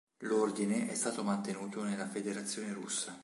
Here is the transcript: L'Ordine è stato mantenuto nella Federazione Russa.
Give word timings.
L'Ordine 0.23 0.87
è 0.89 0.95
stato 0.95 1.21
mantenuto 1.21 1.83
nella 1.83 2.07
Federazione 2.07 2.73
Russa. 2.73 3.15